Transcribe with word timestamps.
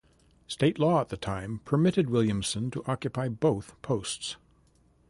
State 0.47 0.79
law 0.79 0.99
at 1.01 1.09
the 1.09 1.15
time 1.15 1.59
permitted 1.63 2.09
Williamson 2.09 2.71
to 2.71 2.83
occupy 2.91 3.27
both 3.29 3.79
posts. 3.83 4.35